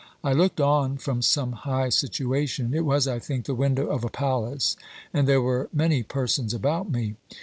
[0.23, 4.09] I looked on from some high situation; it was, I think, the window of a
[4.09, 4.75] palace,
[5.13, 7.17] and there were many persons about me.